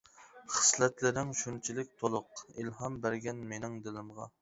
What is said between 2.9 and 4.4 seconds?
بەرگەن مىنىڭ دىلىمغا.